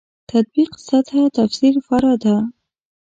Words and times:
تطبیق 0.29 0.71
سطح 0.87 1.13
تفسیر 1.37 1.75
فرع 1.87 2.15
ده. 2.23 2.35